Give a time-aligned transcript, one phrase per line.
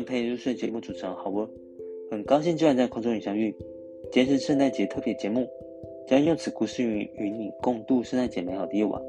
[0.00, 1.46] 我是今晚陪你入睡节目主持人郝波，
[2.10, 3.54] 很高兴今晚在空中与相遇。
[4.10, 5.46] 今天是圣诞节特别节目，
[6.08, 9.02] 将用此故事与与你共度圣诞节美好的夜晚。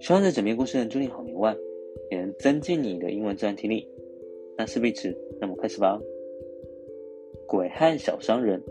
[0.00, 1.56] 希望这整篇故事能助你好眠外，
[2.12, 3.84] 也能增进你的英文自然听力。
[4.56, 6.00] 那事不宜迟，那么开始吧。
[7.48, 8.62] 鬼和小商人。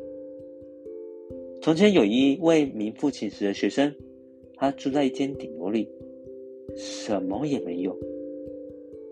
[1.62, 3.94] 从前有一位名副其实的学生，
[4.56, 5.90] 他住在一间顶楼里，
[6.78, 7.98] 什么也没有。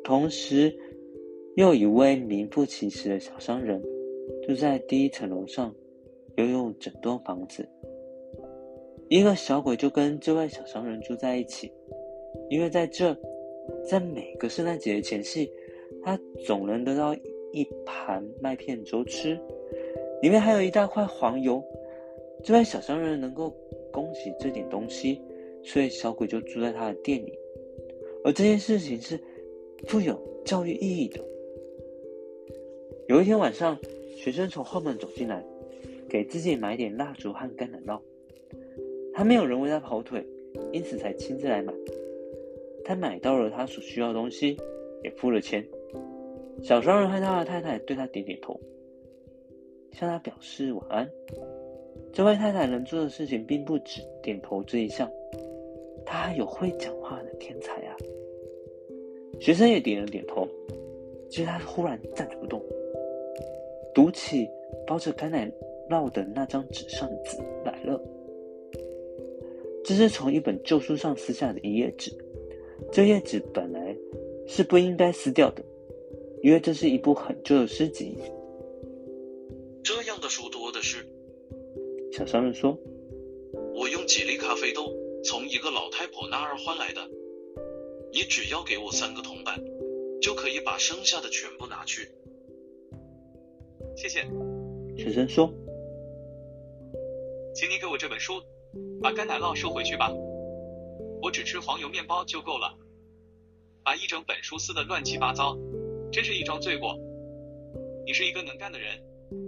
[0.01, 0.73] 同时，
[1.57, 3.81] 又一位名副其实的小商人，
[4.43, 5.73] 住在第一层楼上，
[6.35, 7.67] 拥有整栋房子。
[9.09, 11.71] 一个小鬼就跟这位小商人住在一起，
[12.51, 13.11] 因为在这，
[13.89, 15.51] 在每个圣诞节前夕，
[16.03, 17.15] 他总能得到
[17.51, 19.33] 一盘麦片粥吃，
[20.21, 21.59] 里面还有一大块黄油。
[22.43, 23.51] 这位小商人能够
[23.91, 25.19] 供给这点东西，
[25.63, 27.33] 所以小鬼就住在他的店里。
[28.23, 29.19] 而这件事情是。
[29.85, 31.23] 富有教育意义的。
[33.07, 33.77] 有一天晚上，
[34.17, 35.41] 学生从后门走进来，
[36.09, 37.97] 给自己买点蜡烛和橄榄酪。
[39.13, 40.21] 他没有人为他跑腿，
[40.73, 41.73] 因此才亲自来买。
[42.83, 44.57] 他买到了他所需要的东西，
[45.05, 45.65] 也付了钱。
[46.61, 48.59] 小商人和他的太太对他点点头，
[49.93, 51.09] 向他表示晚安。
[52.11, 55.09] 这位太太能做的事情并不止点头这一项，
[56.05, 57.95] 她还有会讲话的天才啊！
[59.39, 60.45] 学生也点了点头，
[61.29, 62.61] 接着他忽然站着不动，
[63.97, 64.47] 读起
[64.85, 65.51] 包着橄榄
[65.89, 67.99] 酪的那张纸上的字来了。
[69.83, 72.11] 这是从一本旧书上撕下的一页纸，
[72.91, 73.97] 这页纸本来
[74.45, 75.63] 是不应该撕掉的，
[76.43, 78.15] 因为这是一部很旧的诗集。
[79.83, 81.03] 这样的书多的是，
[82.11, 82.77] 小商人说
[83.73, 84.93] ：“我用几粒咖啡豆
[85.23, 87.01] 从一个老太婆那儿换来的。”
[88.13, 89.59] 你只要给我三个铜板，
[90.21, 92.07] 就可以把剩下的全部拿去。
[93.97, 94.21] 谢谢。
[94.95, 95.51] 婶婶说
[97.55, 98.33] ：“请你给我这本书，
[99.01, 100.13] 把干奶酪收回去吧。
[101.19, 102.77] 我只吃黄油面包就够了。
[103.83, 105.57] 把一整本书撕得乱七八糟，
[106.11, 106.95] 真是一桩罪过。
[108.05, 109.01] 你是一个能干的人，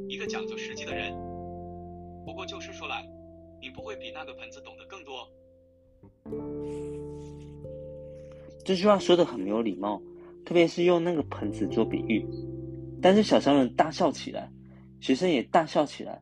[0.08, 1.14] 一个讲究实际的人。
[2.26, 3.08] 不过就是说来，
[3.62, 5.30] 你不会比那个盆子懂得更多。”
[8.66, 10.02] 这句话说的很没有礼貌，
[10.44, 12.26] 特别是用那个盆子做比喻。
[13.02, 14.52] 但是小商人大笑起来，
[15.00, 16.22] 学生也大笑起来，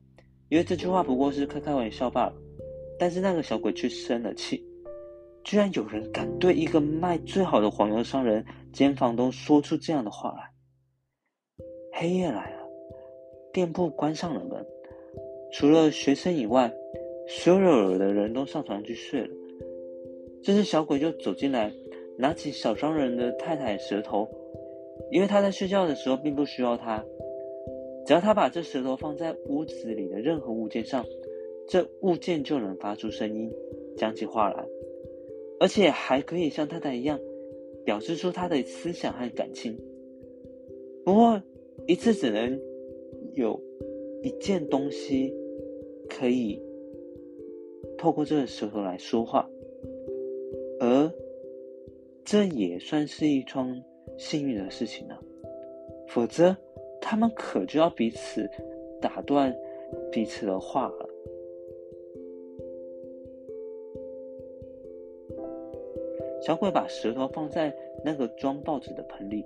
[0.49, 2.33] 因为这句话不过是开开玩笑罢了。
[2.99, 4.63] 但是那个小鬼却生了气，
[5.43, 10.49] 居然有人敢对一个卖最好的黄油商人兼房东说出这样的话来。
[11.93, 12.67] 黑夜来了，
[13.51, 14.65] 店铺关上了门，
[15.53, 16.71] 除了学生以外，
[17.27, 19.29] 所有的人都上床去睡了。
[20.43, 21.73] 这时小鬼就走进来。
[22.19, 24.27] 拿起小商人的太太舌头，
[25.11, 27.05] 因为他在睡觉的时候并不需要它。
[28.05, 31.05] 只要他把这舌头放在屋子里的任何物件上，
[31.67, 33.51] 这物件就能发出声音，
[33.97, 34.65] 讲起话来，
[35.59, 37.19] 而且还可以像太太一样，
[37.83, 39.77] 表示出他的思想和感情。
[41.03, 41.41] 不过，
[41.85, 42.59] 一次只能
[43.33, 43.61] 有
[44.23, 45.33] 一件东西
[46.07, 46.61] 可以
[47.97, 49.49] 透过这个舌头来说话，
[50.79, 51.11] 而。
[52.29, 53.81] 这也算是一桩
[54.17, 55.17] 幸运的事情呢，
[56.07, 56.55] 否则
[56.99, 58.49] 他们可就要彼此
[59.01, 59.55] 打断
[60.11, 61.09] 彼此的话了。
[66.41, 69.45] 小鬼把舌头放在那个装报纸的盆里。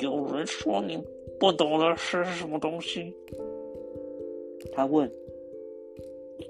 [0.00, 0.98] 有人说你
[1.38, 3.14] 不懂得是什么东西？
[4.72, 5.10] 他问：“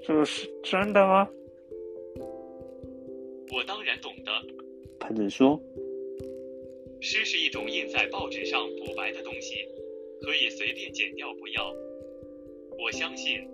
[0.03, 1.29] 这是真的吗？”
[3.55, 4.33] 我当然懂得，
[5.13, 5.61] 盘子说
[7.03, 9.57] ：“诗是一种印在报纸上补白的东西，
[10.23, 11.71] 可以随便剪掉不要。
[12.79, 13.47] 我相信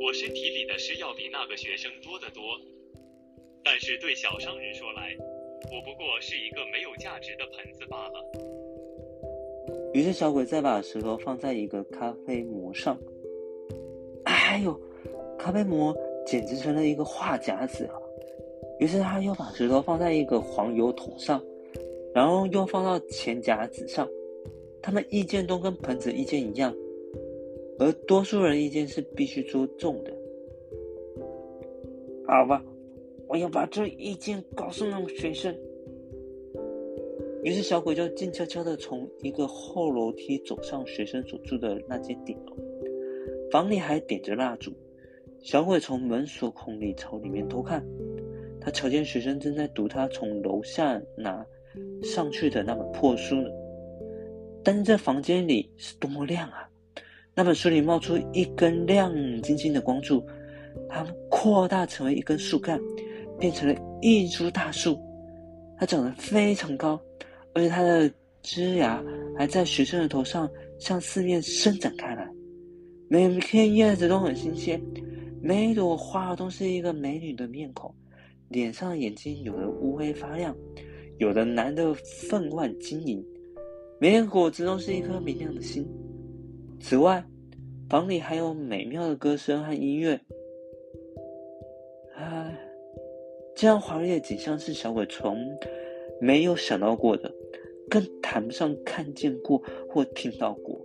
[0.00, 2.42] 我身体里的诗要比那个学生多得多，
[3.62, 5.16] 但是对小商人说来，
[5.70, 8.14] 我不过是一个没有价值的盆子罢了。”
[9.94, 12.98] 于是小鬼再把石头放在一个咖啡膜上，
[14.24, 14.76] 哎呦，
[15.38, 15.96] 咖啡膜
[16.26, 17.94] 简直成了一个话匣子啊！
[18.80, 21.42] 于是他又把石头放在一个黄油桶上，
[22.14, 24.08] 然后又放到钱夹子上。
[24.82, 26.74] 他们意见都跟盆子意见一样，
[27.78, 30.12] 而多数人意见是必须做重的。
[32.26, 32.62] 好吧，
[33.26, 35.56] 我要把这意见告诉那个学生。
[37.42, 42.56] 于是小鬼就静悄悄的从一个后楼梯走上学生所住的那间顶楼，
[43.50, 44.72] 房里还点着蜡烛。
[45.40, 47.84] 小鬼从门锁孔里朝里面偷看。
[48.64, 51.44] 他瞧见学生正在读他从楼下拿
[52.02, 53.48] 上去的那本破书呢。
[54.62, 56.66] 但是这房间里是多么亮啊！
[57.34, 59.12] 那本书里冒出一根亮
[59.42, 60.24] 晶晶的光柱，
[60.88, 62.80] 它扩大成为一根树干，
[63.38, 64.98] 变成了一株大树。
[65.76, 66.98] 它长得非常高，
[67.52, 68.10] 而且它的
[68.40, 69.04] 枝芽
[69.36, 72.26] 还在学生的头上向四面伸展开来。
[73.08, 74.80] 每片叶子都很新鲜，
[75.42, 77.94] 每一朵花都是一个美女的面孔，
[78.54, 80.56] 脸上眼睛有的乌黑发亮，
[81.18, 83.22] 有的蓝得分外晶莹。
[83.98, 85.84] 每个果子都是一颗明亮的心。
[86.80, 87.24] 此外，
[87.90, 90.20] 房里还有美妙的歌声和音乐。
[92.14, 92.56] 唉，
[93.56, 95.36] 这样华丽的景象是小鬼从
[96.20, 97.34] 没有想到过的，
[97.90, 99.60] 更谈不上看见过
[99.90, 100.80] 或听到过。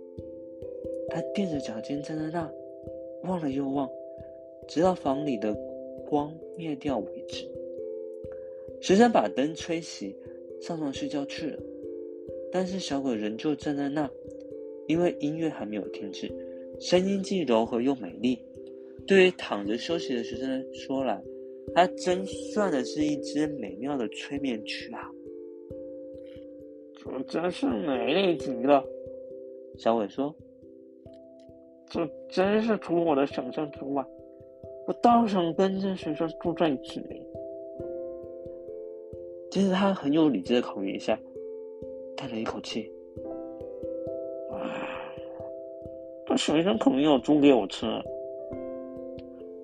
[1.08, 2.50] 他垫着脚尖站在那，
[3.22, 3.88] 望了又望，
[4.66, 5.56] 直到房里的
[6.08, 7.48] 光灭掉为止。
[8.80, 10.14] 学生把灯吹熄，
[10.60, 11.58] 上床睡觉去了。
[12.52, 14.10] 但是小鬼仍旧站在那，
[14.88, 16.28] 因为音乐还没有停止，
[16.80, 18.38] 声音既柔和又美丽。
[19.06, 21.22] 对于躺着休息的学生说来，
[21.74, 25.08] 它真算的是一支美妙的催眠曲啊！
[27.02, 28.84] 这真是美丽极了，
[29.78, 30.34] 小伟说
[31.88, 34.04] ：“这真是出我的想象之外，
[34.86, 37.00] 我倒想跟这学生住在一起。”
[39.50, 41.18] 其实他很有理智的考虑一下。
[42.16, 42.92] 叹了一口气，
[44.52, 45.14] 唉，
[46.26, 47.86] 这学生可能要煮给我吃，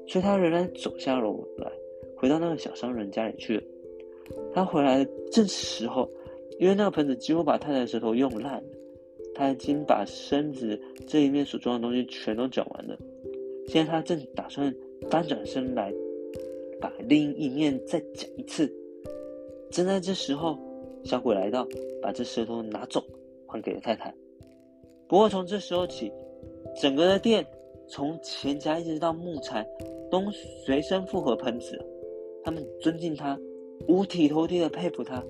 [0.07, 1.71] 所以他仍然走下楼来，
[2.17, 3.63] 回到那个小商人家里去了。
[4.55, 6.11] 他回来的正是时候，
[6.59, 8.65] 因为那个盆子几乎把太太的舌头用烂了。
[9.35, 12.97] 他已经把身子这一面所装的东西全都讲完了，
[13.67, 14.75] 现在他正打算
[15.11, 15.93] 翻转身来，
[16.81, 18.75] 把另一面再讲一次。
[19.71, 20.59] 正在这时候。
[21.05, 21.65] 小鬼来到，
[22.03, 23.01] 把这舌头拿走，
[23.47, 24.13] 还给了太太。
[25.07, 26.13] 不过从这时候起，
[26.81, 27.47] 整个的店
[27.87, 29.65] 从钱夹一直到木材，
[30.11, 30.21] 都
[30.65, 31.79] 随身附和喷子。
[32.43, 33.39] 他们尊敬他，
[33.87, 35.23] 五体投地的佩服他。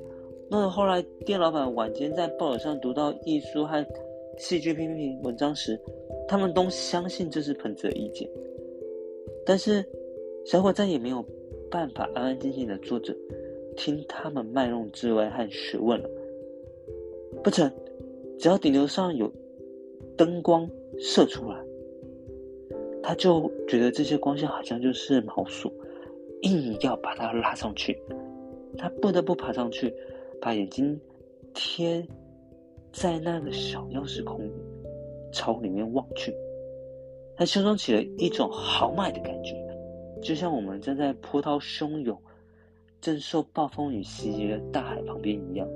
[0.50, 3.84] 弄得后来店老板晚间在报纸上读到艺术和
[4.38, 5.78] 戏剧批评文章时，
[6.26, 8.26] 他们都相信这是喷子的意见。
[9.44, 9.84] 但是
[10.46, 11.22] 小鬼再也没有
[11.70, 13.14] 办法安安静静的坐着。
[13.76, 16.08] 听他们卖弄智慧和学问了，
[17.44, 17.70] 不成，
[18.38, 19.30] 只要顶流上有
[20.16, 20.68] 灯光
[20.98, 21.56] 射出来，
[23.02, 25.72] 他就觉得这些光线好像就是毛鼠，
[26.42, 27.96] 硬要把它拉上去，
[28.78, 29.94] 他不得不爬上去，
[30.40, 30.98] 把眼睛
[31.54, 32.04] 贴
[32.92, 34.50] 在那个小钥匙孔
[35.32, 36.34] 朝里面望去，
[37.36, 39.54] 他心中起了一种豪迈的感觉，
[40.22, 42.18] 就像我们站在波涛汹涌。
[43.06, 45.68] 正受暴风雨袭击的大海旁边一样，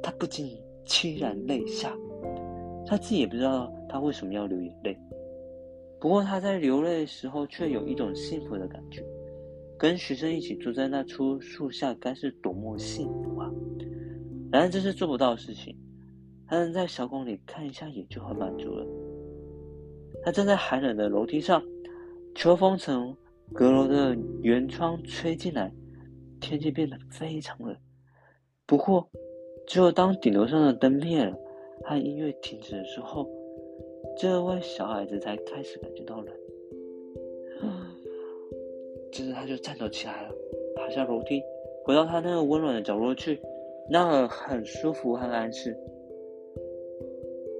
[0.00, 0.56] 他不禁
[0.86, 1.92] 凄然泪下。
[2.86, 4.96] 他自己也不知道他为什么要流眼泪，
[5.98, 9.04] 不过他在流泪的时候却有一种幸福的感觉。
[9.76, 13.50] 跟学生一起住在那棵树下，该是多么幸福啊！
[14.52, 15.76] 然而这是做不到的事情。
[16.46, 18.86] 他能在小宫里看一下也就很满足了。
[20.22, 21.60] 他站在寒冷的楼梯上，
[22.32, 23.16] 秋风从。
[23.52, 25.72] 阁楼的圆窗吹进来，
[26.40, 27.76] 天气变得非常冷。
[28.66, 29.08] 不过，
[29.66, 31.36] 只有当顶楼上的灯灭了，
[31.84, 33.28] 和音乐停止的时候，
[34.16, 36.34] 这位小孩子才开始感觉到冷。
[39.12, 40.34] 接着，他就站走起来了，
[40.74, 41.40] 爬下楼梯，
[41.84, 43.40] 回到他那个温暖的角落去，
[43.88, 45.76] 那儿很舒服和安适。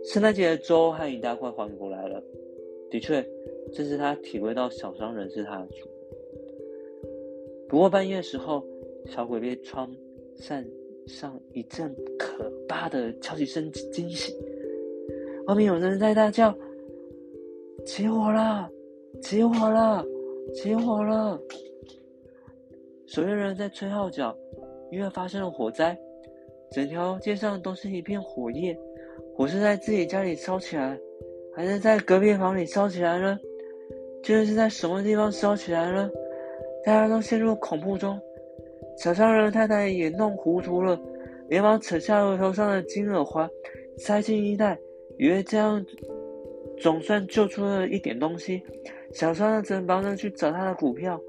[0.05, 2.21] 圣诞节的粥和一大块还过来了，
[2.91, 3.25] 的确。
[3.73, 5.88] 这是他体会到小商人是他的主。
[7.68, 8.64] 不过半夜时候，
[9.06, 9.90] 小鬼被窗
[10.37, 10.64] 扇
[11.06, 14.35] 上一阵可怕的敲击声惊醒，
[15.47, 16.56] 外面有人在大叫
[17.85, 18.71] ：“起火了！
[19.23, 20.04] 起火了！
[20.54, 21.40] 起火了！”
[23.06, 24.37] 守夜人在吹号角，
[24.90, 25.99] 因为发生了火灾，
[26.71, 28.76] 整条街上都是一片火焰。
[29.35, 30.99] 火是在自己家里烧起来，
[31.54, 33.38] 还是在隔壁房里烧起来呢？
[34.25, 36.11] 究竟是在什么地方烧起来了？
[36.83, 38.19] 大家都陷入恐怖中。
[38.97, 40.99] 小商人太太也弄糊涂了，
[41.49, 43.47] 连忙扯下额头上的金耳环，
[43.99, 44.78] 塞进衣袋，
[45.19, 45.85] 以为这样
[46.81, 48.62] 总算救出了一点东西。
[49.12, 51.21] 小商人则忙着去找他的股票，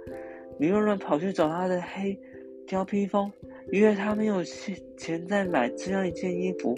[0.57, 2.17] 女佣人跑去找他的黑
[2.65, 3.29] 貂披风，
[3.73, 6.73] 因为他没有钱钱再买这样一件衣服。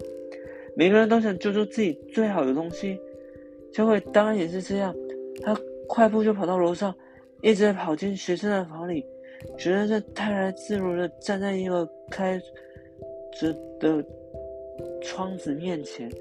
[0.76, 3.00] 每个人都想救出自己最好的东西，
[3.72, 4.96] 小鬼当然也是这样，
[5.44, 5.56] 他。
[5.88, 6.94] 快步就跑到楼上，
[7.42, 9.06] 一直跑进学生的房里。
[9.58, 12.42] 学生正泰然自若的站在一个开
[13.40, 14.04] 着的
[15.02, 16.12] 窗子面前，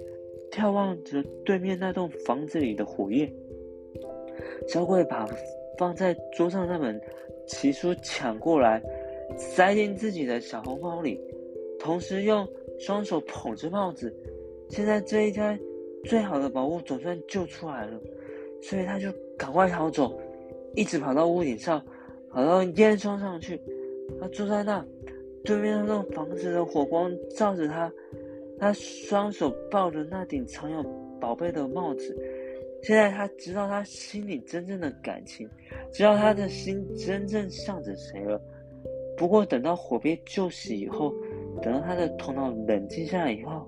[0.50, 3.32] 眺望着对面那栋房子里的火焰。
[4.68, 5.26] 小鬼把
[5.78, 7.00] 放在桌上那本
[7.46, 8.82] 奇书抢过来，
[9.38, 11.18] 塞进自己的小红包里，
[11.78, 12.46] 同时用
[12.78, 14.14] 双手捧着帽子。
[14.68, 15.58] 现在这一家
[16.04, 17.98] 最好的宝物总算救出来了，
[18.62, 20.18] 所以他就赶快逃走，
[20.74, 21.84] 一直跑到屋顶上，
[22.30, 23.60] 跑到烟囱上去。
[24.20, 24.84] 他坐在那，
[25.44, 27.92] 对面那栋房子的火光照着他，
[28.58, 30.82] 他双手抱着那顶藏有
[31.20, 32.16] 宝贝的帽子。
[32.82, 35.48] 现在他知道他心里真正的感情，
[35.92, 38.40] 知道他的心真正向着谁了。
[39.16, 41.12] 不过等到火被救熄以后，
[41.62, 43.66] 等到他的头脑冷静下来以后，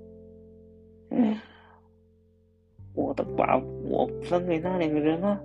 [1.10, 1.36] 嗯，
[2.98, 3.56] 我的把
[3.88, 5.40] 我分给那两个人了。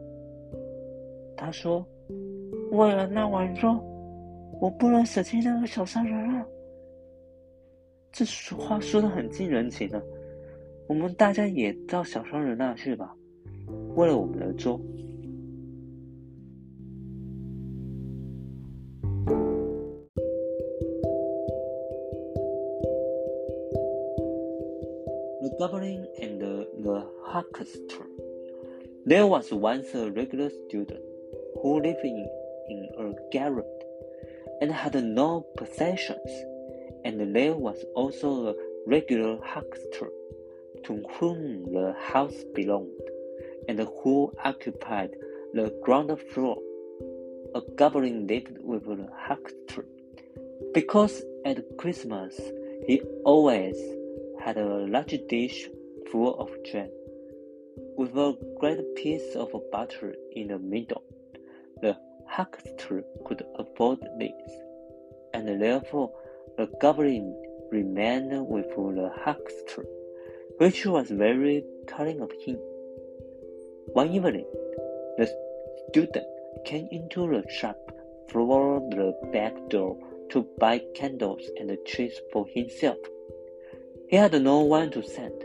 [1.38, 1.86] 他说
[2.74, 3.80] ：“为了那碗粥，
[4.60, 6.44] 我不能舍弃那个小商人啊。”
[8.12, 10.04] 这话说的很近人情的。
[10.88, 13.16] 我们大家也到小商人那去吧。
[13.96, 14.80] 为了我们的粥。
[25.42, 28.06] The Goblin and The huckster.
[29.06, 31.00] There was once a regular student
[31.62, 32.28] who lived in,
[32.68, 33.84] in a garret
[34.60, 36.30] and had no possessions,
[37.06, 40.10] and there was also a regular huckster
[40.84, 43.08] to whom the house belonged
[43.70, 45.16] and who occupied
[45.54, 46.58] the ground floor.
[47.56, 49.86] A goblin lived with the huckster,
[50.74, 52.38] because at Christmas
[52.86, 53.78] he always
[54.42, 55.70] had a large dish
[56.13, 56.91] full of jam,
[57.98, 61.03] with a great piece of butter in the middle.
[61.82, 64.51] The huckster could afford this,
[65.34, 66.12] and therefore
[66.55, 67.36] the goblin
[67.72, 69.86] remained with the huckster,
[70.60, 72.60] which was very kind of him.
[73.93, 74.46] One evening,
[75.17, 75.27] the
[75.89, 76.27] student
[76.63, 77.79] came into the shop
[78.29, 79.98] through the back door
[80.29, 82.98] to buy candles and cheese for himself.
[84.10, 85.43] He had no one to send,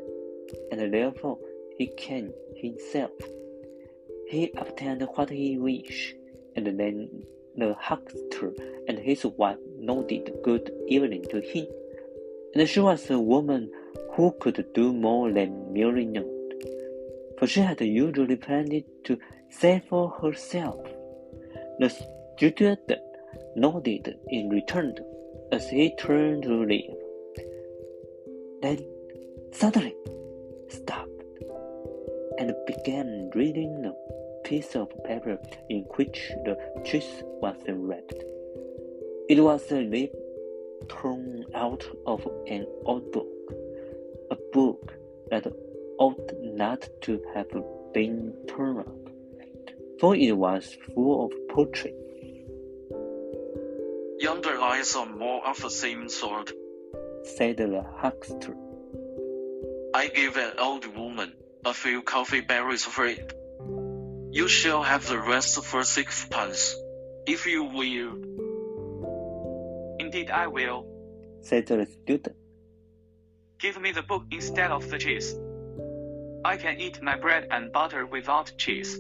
[0.71, 1.39] and therefore
[1.77, 3.13] he came himself.
[4.29, 6.15] He obtained what he wished,
[6.57, 7.25] and then
[7.57, 8.53] the huckster
[8.87, 11.67] and his wife nodded good evening to him.
[12.55, 13.71] And she was a woman
[14.13, 16.39] who could do more than merely know
[17.39, 20.81] for she had usually planned to say for herself.
[21.79, 21.91] The
[22.37, 22.91] student
[23.55, 24.95] nodded in return
[25.53, 26.95] as he turned to leave.
[28.63, 28.85] Then
[29.53, 29.95] suddenly
[32.39, 35.37] and began reading a piece of paper
[35.69, 38.23] in which the truth was wrapped.
[39.29, 40.11] It was a leaf
[40.89, 43.27] torn out of an old book,
[44.31, 44.95] a book
[45.31, 45.53] that
[45.99, 47.51] ought not to have
[47.93, 49.11] been torn up,
[49.99, 51.95] for it was full of poetry.
[54.21, 56.53] Yonder lies some more of the same sort,
[57.25, 58.57] said the huckster.
[59.93, 61.33] I gave an old woman
[61.69, 63.33] a few coffee berries for it.
[64.31, 66.75] You shall have the rest for sixpence,
[67.27, 68.13] if you will.
[70.01, 70.87] Indeed, I will,
[71.43, 72.37] said the student.
[73.59, 75.37] Give me the book instead of the cheese.
[76.43, 78.99] I can eat my bread and butter without cheese.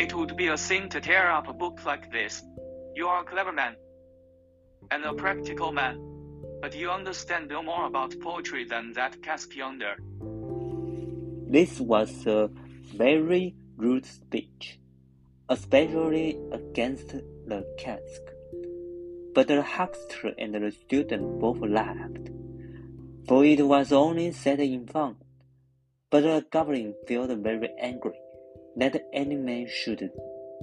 [0.00, 2.42] It would be a sin to tear up a book like this.
[2.96, 3.76] You are a clever man
[4.90, 5.94] and a practical man,
[6.60, 9.96] but you understand no more about poetry than that cask yonder.
[11.52, 12.48] This was a
[12.96, 14.80] very rude speech,
[15.50, 18.22] especially against the cask.
[19.34, 22.30] But the huckster and the student both laughed,
[23.28, 25.16] for it was only said in fun.
[26.10, 28.18] But the goblin felt very angry
[28.76, 30.10] that any man should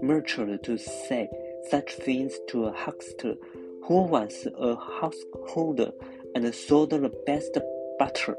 [0.02, 1.30] venture to say
[1.70, 3.36] such things to a huckster
[3.84, 5.92] who was a householder
[6.34, 7.56] and sold the best
[8.00, 8.36] butter.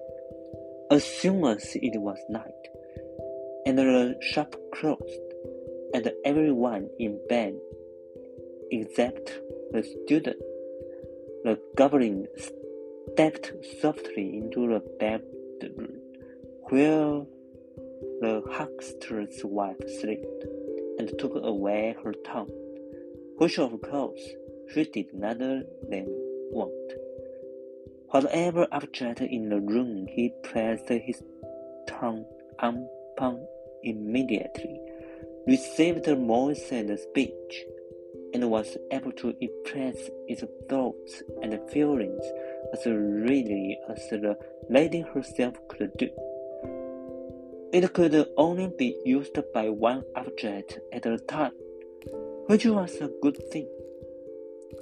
[0.90, 2.66] As soon as it was night,
[3.64, 5.28] and the shop closed,
[5.94, 7.54] and everyone in bed
[8.72, 10.42] except the student,
[11.44, 12.26] the goblin
[13.12, 16.00] stepped softly into the bedroom
[16.70, 17.24] where
[18.20, 20.44] the huckster's wife slept,
[20.98, 22.50] and took away her tongue,
[23.38, 24.20] which of course
[24.74, 26.06] she did not then
[26.50, 26.99] want.
[28.10, 31.22] Whatever object in the room he placed his
[31.86, 32.24] tongue
[32.58, 33.46] upon
[33.84, 34.80] immediately,
[35.46, 37.64] received moistened speech,
[38.34, 42.24] and was able to express his thoughts and feelings
[42.72, 44.36] as readily as the
[44.68, 46.10] lady herself could do.
[47.72, 51.52] It could only be used by one object at a time,
[52.46, 53.68] which was a good thing,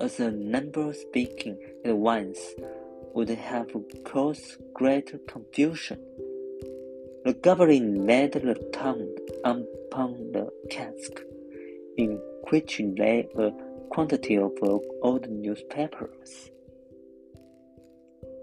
[0.00, 2.54] as a number speaking at once
[3.18, 5.98] would have caused great confusion.
[7.24, 9.12] The goblin laid the tongue
[9.44, 11.14] upon the cask,
[11.96, 13.50] in which lay a
[13.90, 14.52] quantity of
[15.02, 16.52] old newspapers.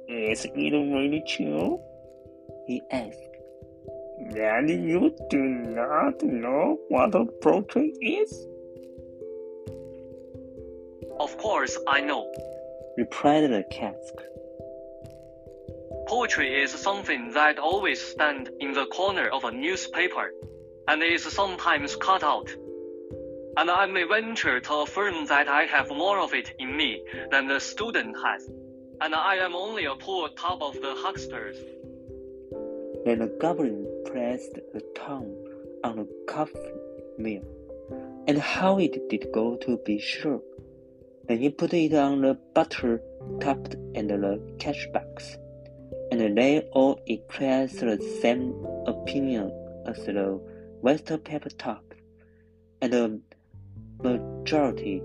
[0.10, 1.80] Is it really true?
[2.68, 3.34] He asked.
[4.32, 5.42] That you do
[5.80, 8.32] not know what a poetry is?
[11.18, 12.30] Of course I know.
[12.98, 14.35] Replied the cask.
[16.08, 20.32] Poetry is something that always stands in the corner of a newspaper,
[20.88, 22.48] and is sometimes cut out.
[23.58, 27.48] And I may venture to affirm that I have more of it in me than
[27.48, 28.48] the student has,
[29.02, 31.58] and I am only a poor top of the hucksters.
[33.04, 35.36] Then the goblin pressed the tongue
[35.84, 36.74] on the coffee
[37.18, 37.44] mill,
[38.28, 40.42] and how it did go to be sure.
[41.28, 43.02] Then he put it on the butter
[43.42, 45.38] tub and the cash box
[46.22, 48.54] and they all expressed the same
[48.88, 49.52] opinion
[49.86, 50.40] as the
[50.82, 51.84] West paper top,
[52.82, 53.22] and the
[54.04, 55.02] majority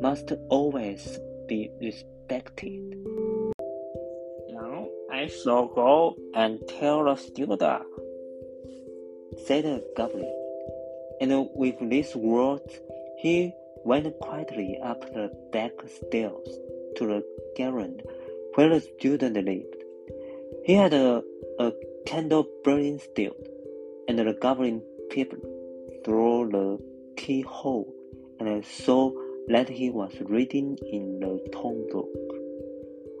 [0.00, 2.94] must always be respected.
[4.50, 7.62] Now I shall go and tell the student,
[9.46, 10.32] said the goblin,
[11.20, 12.80] and with these words
[13.18, 13.52] he
[13.84, 16.48] went quietly up the back stairs
[16.96, 17.24] to the
[17.56, 18.04] garret
[18.54, 19.77] where the student lived.
[20.68, 21.24] He had a,
[21.58, 21.72] a
[22.04, 23.34] candle burning still,
[24.06, 25.42] and the goblin peeped
[26.04, 26.78] through the
[27.16, 27.90] keyhole
[28.38, 29.10] and saw
[29.46, 32.10] that he was reading in the tone book,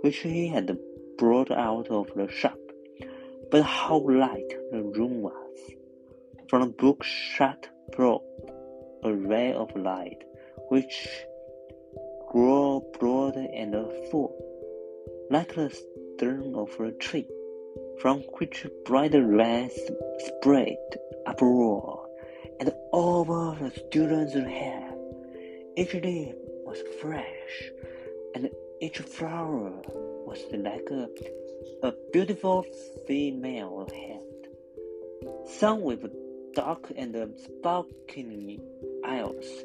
[0.02, 0.78] which he had
[1.16, 2.58] brought out of the shop.
[3.50, 5.58] But how light the room was!
[6.50, 8.20] From the book shut broad
[9.04, 10.22] a ray of light,
[10.68, 11.08] which
[12.30, 13.74] grew broad and
[14.10, 14.36] full,
[15.30, 17.26] like the stem of a tree
[18.00, 19.78] from which bright rays
[20.18, 20.76] spread
[21.26, 22.08] upward
[22.60, 24.94] and over the student's head.
[25.76, 26.34] Each leaf
[26.64, 27.70] was fresh,
[28.34, 29.72] and each flower
[30.26, 31.08] was like a,
[31.86, 32.64] a beautiful
[33.06, 36.04] female head, some with
[36.54, 38.60] dark and sparkling
[39.04, 39.64] eyes,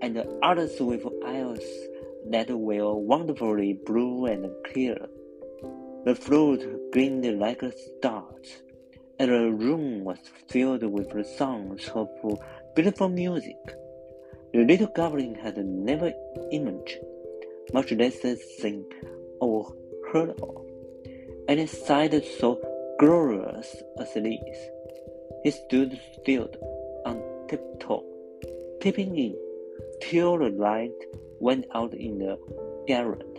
[0.00, 1.64] and others with eyes
[2.30, 5.08] that were wonderfully blue and clear.
[6.04, 8.62] The flute gleamed like stars,
[9.20, 12.08] and the room was filled with the sounds of
[12.74, 13.56] beautiful music.
[14.52, 16.12] The little goblin had never
[16.50, 17.06] imagined,
[17.72, 18.20] much less
[18.58, 18.84] seen
[19.40, 19.72] or
[20.12, 20.66] heard of,
[21.46, 22.60] any sight so
[22.98, 24.58] glorious as this.
[25.44, 26.48] He stood still
[27.06, 28.04] on tiptoe,
[28.80, 29.36] peeping in,
[30.00, 30.98] till the light
[31.38, 32.36] went out in the
[32.88, 33.38] garret.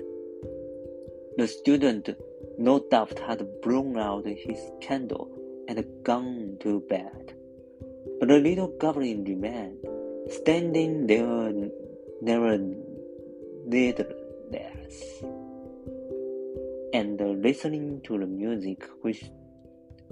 [1.35, 2.09] The student
[2.57, 5.29] no doubt had blown out his candle
[5.67, 7.33] and gone to bed.
[8.19, 9.77] But the little goblin remained,
[10.29, 11.53] standing there
[12.21, 12.83] nevertheless,
[16.93, 19.23] and listening to the music which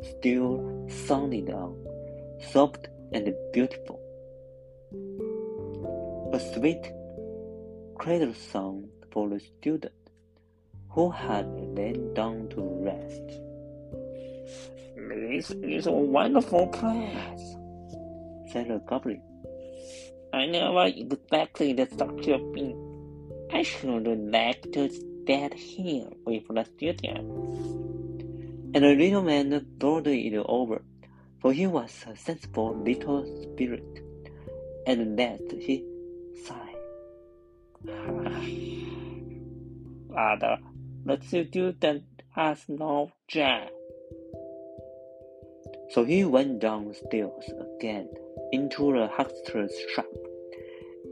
[0.02, 1.76] still sounded on,
[2.52, 4.00] soft and beautiful.
[6.34, 6.92] A sweet
[7.98, 9.94] cradle song for the student
[10.92, 13.32] who had lain down to rest.
[14.96, 17.56] This is a wonderful place,
[18.52, 19.22] said the goblin.
[20.34, 22.78] I never expected such a thing.
[23.52, 27.32] I should like to stay here with the student.
[28.74, 30.82] And the little man thought it over,
[31.40, 34.02] for he was a sensible little spirit.
[34.88, 35.84] And that he
[36.46, 36.78] sighed.
[40.14, 40.58] Father,
[41.06, 42.04] the student
[42.36, 43.70] has no job.
[45.90, 48.10] So he went downstairs again
[48.52, 50.06] into the huckster's shop,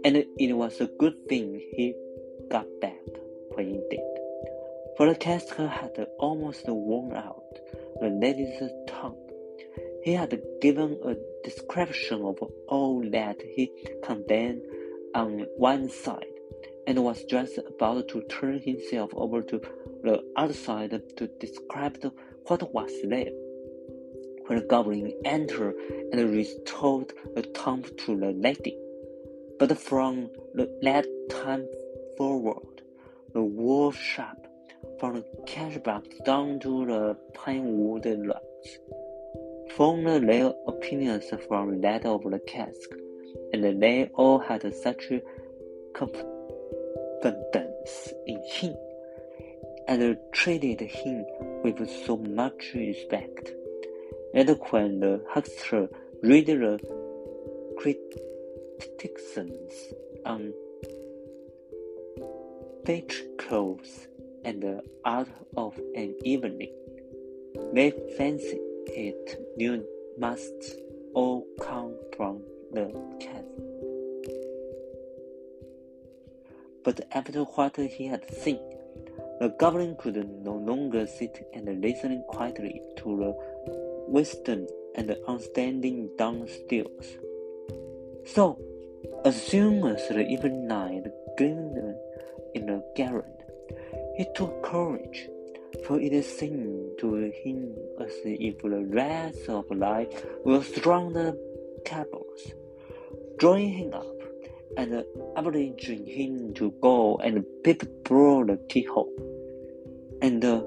[0.05, 1.93] and it was a good thing he
[2.49, 3.03] got back
[3.55, 3.99] when he did,
[4.95, 7.43] for the cask had almost worn out
[7.99, 9.17] the lady's tongue.
[10.03, 12.37] He had given a description of
[12.69, 13.69] all that he
[14.03, 14.61] contained
[15.13, 16.38] on one side,
[16.89, 19.61] and was just about to turn himself over to
[20.03, 21.95] the other side to describe
[22.47, 23.29] what was there.
[24.47, 25.75] When the goblin entered
[26.11, 28.75] and restored the tomb to the lady.
[29.59, 30.31] But from
[30.81, 31.67] that time
[32.17, 32.81] forward,
[33.33, 34.47] the wolf shop
[34.99, 38.69] from the cash box down to the pine wood logs,
[39.75, 42.89] formed their opinions from that of the cask,
[43.53, 45.11] and they all had such
[47.21, 48.75] confidence in him,
[49.87, 51.25] and treated him
[51.63, 53.51] with so much respect,
[54.33, 55.87] that when the huckster
[56.23, 56.79] read the
[57.77, 59.73] criticisms
[60.25, 60.53] on
[63.37, 64.07] clothes
[64.45, 66.73] and the art of an evening.
[67.73, 69.85] They fancy it you
[70.17, 70.53] must
[71.13, 72.85] all come from the
[73.19, 73.45] cat.
[76.83, 78.59] But after what he had seen,
[79.39, 87.17] the goblin could no longer sit and listen quietly to the wisdom and understanding downstairs.
[88.25, 88.59] So,
[89.25, 91.05] as soon as the evening light
[91.37, 91.95] gleamed
[92.53, 93.25] in the garret.
[94.15, 95.29] He took courage,
[95.85, 101.33] for it seemed to him as if the rest of life were stronger
[101.85, 102.53] cables,
[103.37, 104.18] drawing him up
[104.77, 105.03] and
[105.35, 109.11] obliging him to go and peep through the keyhole.
[110.21, 110.61] And uh,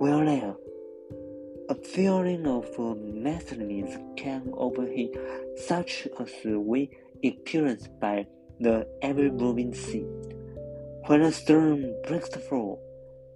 [0.00, 0.54] well there,
[1.68, 5.10] a feeling of madness came over him,
[5.56, 6.90] such as we
[7.22, 8.26] experience by
[8.60, 10.06] the ever moving sea.
[11.06, 12.78] When a storm breaks through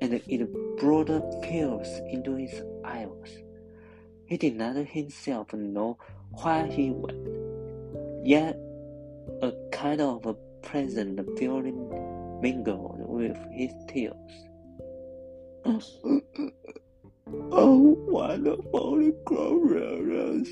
[0.01, 1.09] and it brought
[1.43, 3.43] tears into his eyes,
[4.27, 5.99] he did not himself know
[6.33, 7.29] why he went.
[8.25, 8.57] Yet
[9.43, 14.15] a kind of a pleasant feeling mingled with his tears.
[17.53, 20.49] oh, wonderful glorious!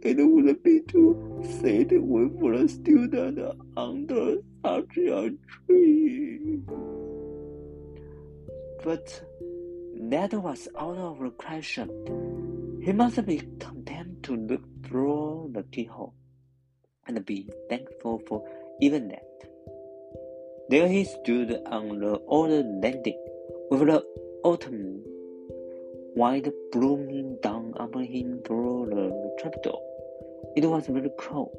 [0.00, 3.38] It would be to sit with a student
[3.76, 5.30] under such a
[5.66, 6.60] tree.
[8.84, 9.22] But
[10.00, 12.80] that was out of the question.
[12.82, 16.14] He must be content to look through the keyhole
[17.08, 18.46] and be thankful for
[18.80, 19.24] even that.
[20.68, 23.18] There he stood on the old landing
[23.70, 24.04] with the
[24.44, 25.02] autumn
[26.14, 29.80] wind blooming down upon him through the trapdoor.
[30.56, 31.56] It was very cold,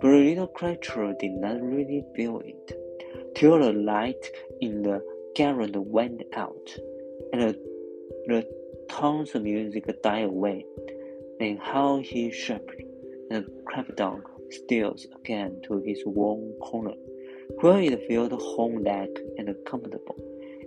[0.00, 5.02] but the little creature did not really feel it, till the light in the
[5.34, 6.68] garret went out,
[7.32, 7.52] and the,
[8.28, 8.46] the
[8.88, 10.64] tones of music died away.
[11.38, 12.84] Then how he shivered
[13.30, 16.94] and crept down stairs again to his warm corner,
[17.60, 20.16] where it feels home-like and comfortable.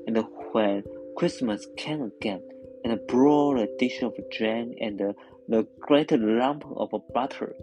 [0.08, 0.18] And
[0.52, 0.84] when
[1.16, 2.42] Christmas came again,
[2.84, 5.00] and brought a dish of jam and
[5.48, 7.56] the great lump of butter.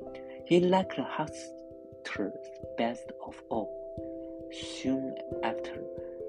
[0.46, 2.32] He liked the hucksters
[2.76, 3.74] best of all.
[4.80, 5.82] Soon after,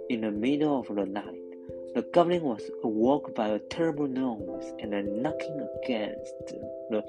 [0.10, 1.36] in the middle of the night,
[1.96, 6.34] the goblin was awoke by a terrible noise and a knocking against
[6.92, 7.04] the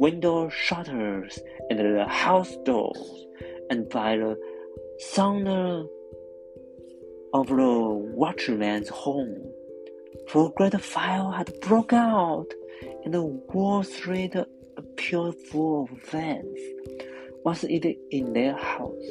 [0.00, 3.26] window shutters and the house doors,
[3.68, 4.34] and by the
[4.98, 5.46] sound
[7.34, 7.72] of the
[8.16, 9.52] watchman's horn
[10.26, 12.46] for great fire had broken out,
[13.04, 14.34] and the whole street
[14.78, 16.60] appeared full of flames.
[17.44, 19.08] Was it in their house,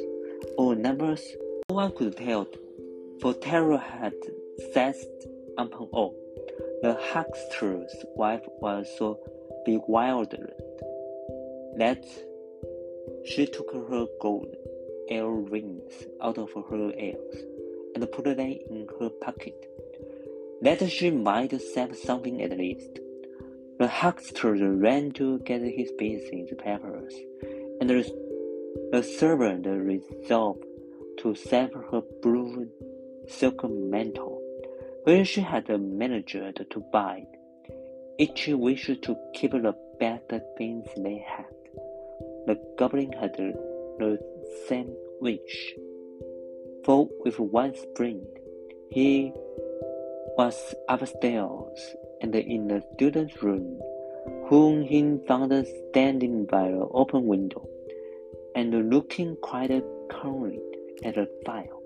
[0.58, 1.24] or numbers?
[1.68, 2.48] No one could tell,
[3.20, 4.14] for terror had
[4.74, 5.06] seized
[5.56, 6.16] upon all.
[6.82, 9.20] The huckster's wife was so
[9.64, 10.52] bewildered
[11.76, 12.04] that
[13.24, 14.54] she took her gold
[15.08, 17.36] earrings out of her ears
[17.94, 19.66] and put them in her pocket
[20.62, 22.98] that she might save something at least.
[23.78, 27.14] The huckster ran to get his business papers,
[27.80, 30.64] and the servant resolved
[31.18, 32.68] to save her blue
[33.26, 34.42] silk mantle,
[35.04, 36.32] which she had managed
[36.70, 37.24] to buy.
[38.18, 41.46] Each wished to keep the best things they had.
[42.50, 44.18] The goblin had the
[44.66, 45.76] same wish,
[46.82, 48.26] for with one spring
[48.90, 49.32] he
[50.36, 53.80] was upstairs and in the student's room,
[54.48, 57.68] whom he found standing by the open window
[58.56, 60.58] and looking quite calmly
[61.04, 61.78] at the fire,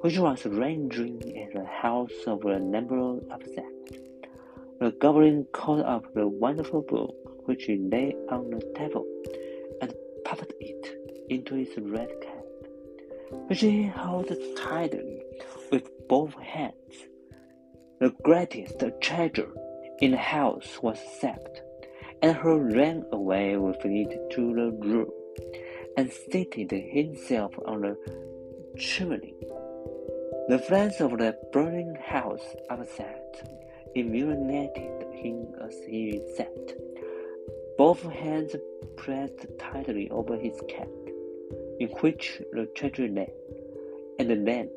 [0.00, 3.22] which was raging at the house of a number of
[3.54, 3.98] sects.
[4.80, 7.14] The goblin caught up the wonderful book
[7.46, 9.06] which lay on the table
[10.24, 12.44] puffed it into his red cap,
[13.48, 15.22] which he held tightly
[15.70, 17.08] with both hands.
[18.00, 19.52] The greatest treasure
[20.00, 21.60] in the house was saved,
[22.22, 25.10] and he ran away with it to the room,
[25.96, 27.96] and seated himself on the
[28.78, 29.34] chimney.
[30.48, 33.48] The flames of the burning house upset
[33.94, 36.74] illuminated him as he sat,
[37.78, 38.54] both hands
[38.96, 40.88] pressed tightly over his cap,
[41.80, 43.32] in which the treasure lay,
[44.18, 44.68] and then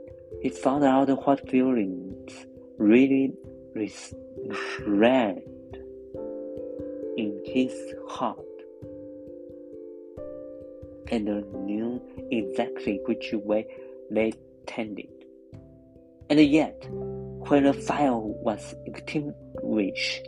[0.41, 2.45] he found out what feelings
[2.77, 3.33] really
[4.85, 5.41] ran
[7.17, 8.39] in his heart,
[11.11, 11.25] and
[11.65, 13.67] knew exactly which way
[14.09, 14.33] they
[14.65, 15.09] tended.
[16.29, 20.27] And yet, when the fire was extinguished,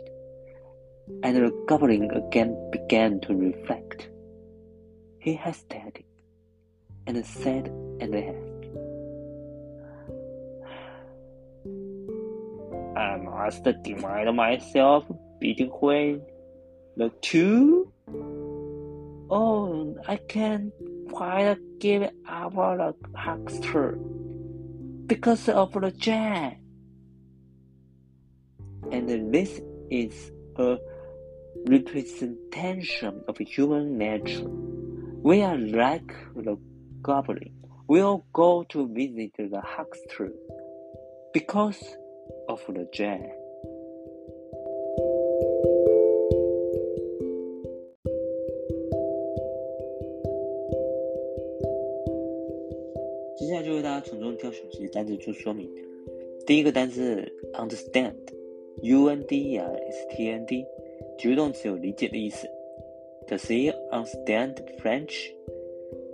[1.22, 4.08] and the goblin again began to reflect,
[5.18, 6.04] he hesitated
[7.06, 8.44] and said at last,
[12.96, 15.04] I must divide myself
[15.40, 16.22] between
[16.96, 17.92] the two.
[19.30, 20.72] Oh, I can't
[21.10, 23.98] quite give up the huckster
[25.06, 26.56] because of the jam.
[28.90, 30.78] And this is a
[31.67, 34.49] representation of human nature.
[35.23, 36.57] We are like the
[37.01, 37.51] goblin.
[37.87, 40.31] We'll go to visit the huckster
[41.33, 41.81] because
[42.47, 43.29] of the jam.
[53.35, 55.69] 接下来就为大家从中挑选几个单词做说明。
[56.45, 60.65] 第一个单词 understand，U N D E R S T N D，
[61.18, 62.48] 主动词有理解的意思。
[63.26, 65.32] Does he understand French？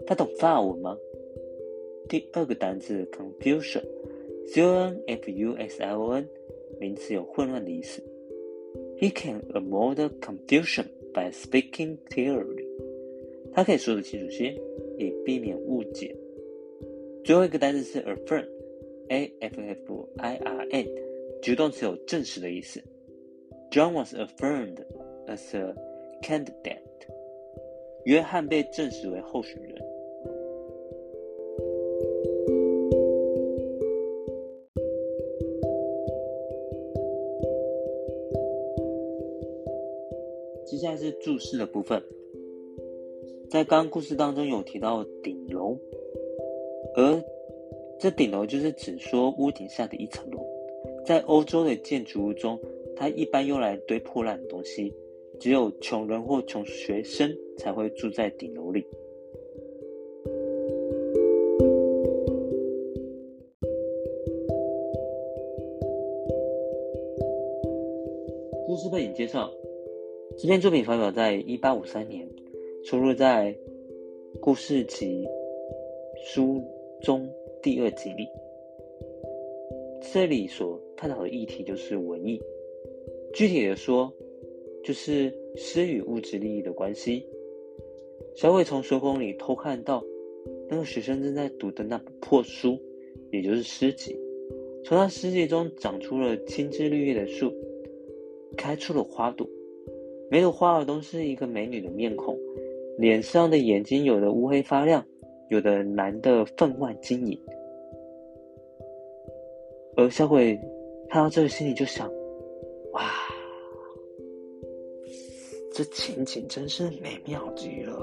[0.07, 0.99] 他懂法文吗？
[2.09, 6.27] 第二个单词 confusion，C O N F U S I O N，
[6.81, 8.03] 名词有混乱的意思。
[8.99, 12.64] He can avoid confusion by speaking clearly。
[13.53, 14.59] 他可以说得清楚些，
[14.99, 16.17] 以避免误解。
[17.23, 20.87] 最后一个单词是 affirm，A F F I R N，
[21.43, 22.83] 主动词有证实的意思。
[23.74, 24.84] John was affirmed
[25.26, 25.74] as a
[26.22, 26.78] candidate。
[28.04, 29.74] 约翰被证实为候选人。
[40.64, 42.00] 接下来是注释的部分，
[43.50, 45.76] 在刚刚故事当中有提到顶楼。
[46.94, 47.20] 而
[47.98, 50.46] 这顶楼就是指说屋顶下的一层楼，
[51.04, 52.56] 在欧洲的建筑物中，
[52.96, 54.94] 它一般用来堆破烂的东西，
[55.38, 58.85] 只有穷人或穷学生才会住在顶楼里。
[68.66, 69.50] 故事背景介绍：
[70.38, 72.28] 这篇作品发表在一八五三年，
[72.85, 73.54] 收录在
[74.40, 75.24] 《故事集》
[76.24, 76.62] 书。
[77.02, 77.28] 中
[77.61, 78.26] 第二集里，
[80.00, 82.40] 这里所探讨的议题就是文艺。
[83.35, 84.11] 具体的说，
[84.85, 87.27] 就是诗与物质利益的关系。
[88.37, 90.03] 小伟从书封里偷看到
[90.68, 92.81] 那个学生正在读的那本破书，
[93.33, 94.16] 也就是诗集。
[94.85, 97.53] 从那诗集中长出了青枝绿叶的树，
[98.57, 99.44] 开出了花朵，
[100.31, 102.38] 每朵花儿都是一个美女的面孔，
[102.99, 105.05] 脸上的眼睛有的乌黑发亮。
[105.51, 107.38] 有的蓝的分外晶莹，
[109.94, 110.59] 而小鬼
[111.11, 112.11] 看到这个，心里就想：
[112.94, 113.12] 哇，
[115.72, 117.94] 这情景真是美妙极了。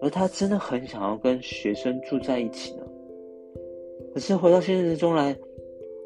[0.00, 2.86] 而他真的很想要跟学生住在一起呢。
[4.14, 5.36] 可是回到现实中来，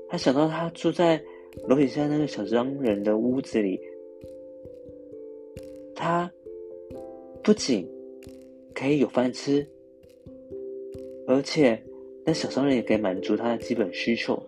[0.08, 1.22] 他想到他住在
[1.68, 3.80] 楼底下那个小商人的屋子里，
[5.94, 6.30] 他
[7.42, 7.88] 不仅……
[8.72, 9.66] 可以有饭吃，
[11.26, 11.82] 而且
[12.24, 14.40] 那小商人也可以满足他的基本需求，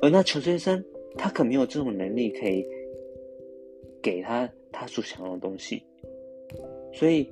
[0.00, 0.84] 而那穷先生
[1.16, 2.64] 他可没有这种能力可以
[4.00, 5.82] 给他他所想要的东西，
[6.92, 7.28] 所以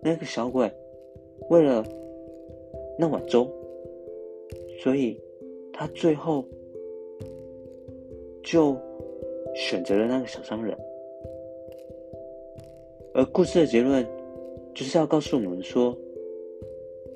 [0.00, 0.70] 那个小鬼
[1.50, 1.84] 为了
[2.98, 3.46] 那碗粥，
[4.80, 5.20] 所以
[5.72, 6.44] 他最后
[8.42, 8.76] 就
[9.54, 10.76] 选择了那个小商人。
[13.12, 14.06] 而故事的结论，
[14.74, 15.96] 就是要告诉我们说，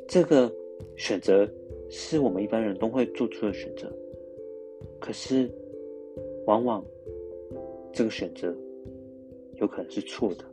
[0.09, 0.53] 这个
[0.97, 1.49] 选择
[1.89, 3.91] 是我们一般人都会做出的选择。
[5.03, 5.51] 可是，
[6.47, 6.85] 往往
[7.93, 8.55] 这个选择
[9.57, 10.45] 有可能是错的。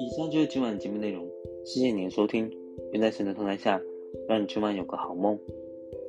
[0.00, 1.24] 以上就是今晚的节目内容，
[1.64, 2.50] 谢谢您的收听。
[2.90, 3.80] 愿在神的同在下。
[4.28, 5.38] 让你今晚有个好梦，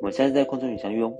[0.02, 1.14] 我们下次在空中里相遇哦，